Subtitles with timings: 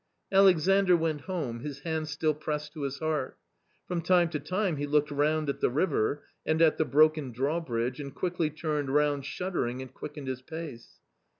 [0.31, 3.37] Alexandr went home, his hand still pressed to his heart.
[3.87, 7.99] From time to time he looked round at the river, and at the broken drawbridge,
[7.99, 10.99] and quickly turned round shuddering and quickened his pace.